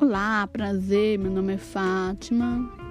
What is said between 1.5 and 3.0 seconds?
é Fátima.